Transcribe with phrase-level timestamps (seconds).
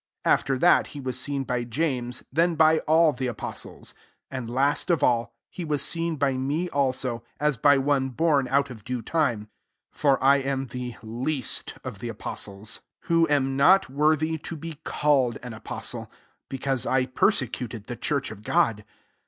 [0.23, 3.93] 7 After that, be was seen by James; then hy all the apostles.
[4.31, 7.21] 8 And, last <^il} he was seen by me also,»
[7.61, 9.47] by one born out of due time»'
[9.95, 14.39] 9pPor I am the least of the apostles; 1 CORINTHIANS XV, who «m not worthy
[14.39, 16.09] to be called an apostle,
[16.49, 18.83] because I persecut ed the church of God.